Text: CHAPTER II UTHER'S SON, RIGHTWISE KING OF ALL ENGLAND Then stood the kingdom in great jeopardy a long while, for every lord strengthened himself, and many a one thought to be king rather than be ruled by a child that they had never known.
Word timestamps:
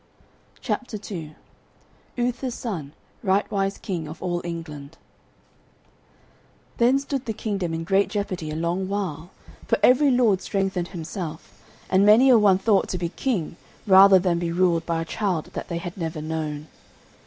CHAPTER 0.61 0.97
II 1.11 1.35
UTHER'S 2.17 2.55
SON, 2.55 2.93
RIGHTWISE 3.21 3.77
KING 3.77 4.07
OF 4.07 4.19
ALL 4.23 4.41
ENGLAND 4.43 4.97
Then 6.77 6.97
stood 6.97 7.25
the 7.27 7.33
kingdom 7.33 7.71
in 7.71 7.83
great 7.83 8.09
jeopardy 8.09 8.49
a 8.49 8.55
long 8.55 8.87
while, 8.89 9.29
for 9.67 9.77
every 9.83 10.09
lord 10.09 10.41
strengthened 10.41 10.87
himself, 10.87 11.63
and 11.87 12.03
many 12.03 12.29
a 12.31 12.39
one 12.39 12.57
thought 12.57 12.89
to 12.89 12.97
be 12.97 13.09
king 13.09 13.57
rather 13.85 14.17
than 14.17 14.39
be 14.39 14.51
ruled 14.51 14.87
by 14.87 15.01
a 15.03 15.05
child 15.05 15.51
that 15.53 15.67
they 15.67 15.77
had 15.77 15.95
never 15.95 16.19
known. 16.19 16.65